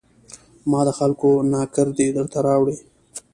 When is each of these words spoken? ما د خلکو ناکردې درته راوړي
ما 0.69 0.81
د 0.87 0.89
خلکو 0.99 1.29
ناکردې 1.51 2.07
درته 2.17 2.39
راوړي 2.47 2.75